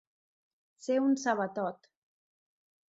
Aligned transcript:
Ser 0.85 0.97
un 1.03 1.13
sabatot. 1.25 1.91